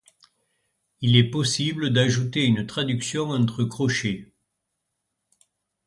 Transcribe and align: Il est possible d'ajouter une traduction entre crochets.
Il 1.01 1.15
est 1.15 1.29
possible 1.29 1.93
d'ajouter 1.93 2.43
une 2.43 2.65
traduction 2.65 3.29
entre 3.29 3.63
crochets. 3.63 4.33